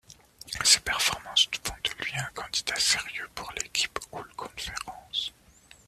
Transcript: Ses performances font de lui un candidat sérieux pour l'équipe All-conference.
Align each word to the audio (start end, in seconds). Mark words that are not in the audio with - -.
Ses 0.63 0.79
performances 0.79 1.47
font 1.63 1.75
de 1.83 1.91
lui 2.03 2.11
un 2.17 2.31
candidat 2.33 2.73
sérieux 2.75 3.27
pour 3.35 3.51
l'équipe 3.55 3.99
All-conference. 4.11 5.31